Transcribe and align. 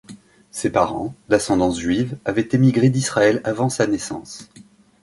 Ses 0.49 0.71
parents, 0.71 1.13
d'ascendance 1.29 1.79
juive, 1.79 2.17
avait 2.25 2.49
émigré 2.53 2.89
d'Israël 2.89 3.39
avant 3.43 3.69
sa 3.69 3.85
naissance. 3.85 4.49